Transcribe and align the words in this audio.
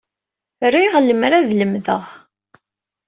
Riɣ 0.73 0.93
lemmer 0.99 1.31
ad 1.33 1.49
lemdeɣ. 1.59 2.03